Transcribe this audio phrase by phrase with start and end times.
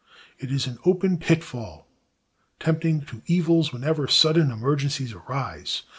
[0.39, 1.87] It is an open pitfall,
[2.59, 5.83] tempting to evils whenever sudden emergencies arise.